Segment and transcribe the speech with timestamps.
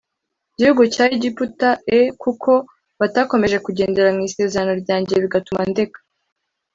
[0.57, 2.51] gihugu cya Egiputa e kuko
[2.99, 5.99] batakomeje kugendera mu isezerano ryanjye bigatuma ndeka